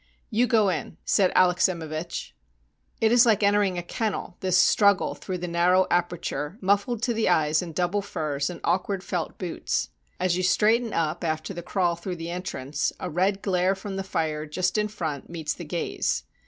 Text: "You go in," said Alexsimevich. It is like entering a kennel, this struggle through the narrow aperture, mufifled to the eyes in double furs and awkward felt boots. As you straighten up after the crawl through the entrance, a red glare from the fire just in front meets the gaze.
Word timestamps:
"You 0.31 0.47
go 0.47 0.69
in," 0.69 0.97
said 1.05 1.31
Alexsimevich. 1.35 2.31
It 2.99 3.11
is 3.11 3.27
like 3.27 3.43
entering 3.43 3.77
a 3.77 3.83
kennel, 3.83 4.35
this 4.39 4.57
struggle 4.57 5.13
through 5.13 5.37
the 5.37 5.47
narrow 5.47 5.85
aperture, 5.91 6.57
mufifled 6.59 7.03
to 7.03 7.13
the 7.13 7.29
eyes 7.29 7.61
in 7.61 7.71
double 7.73 8.01
furs 8.01 8.49
and 8.49 8.59
awkward 8.63 9.03
felt 9.03 9.37
boots. 9.37 9.89
As 10.19 10.35
you 10.35 10.41
straighten 10.41 10.91
up 10.91 11.23
after 11.23 11.53
the 11.53 11.61
crawl 11.61 11.93
through 11.95 12.15
the 12.15 12.31
entrance, 12.31 12.91
a 12.99 13.11
red 13.11 13.43
glare 13.43 13.75
from 13.75 13.95
the 13.95 14.03
fire 14.03 14.47
just 14.47 14.75
in 14.75 14.87
front 14.87 15.29
meets 15.29 15.53
the 15.53 15.65
gaze. 15.65 16.23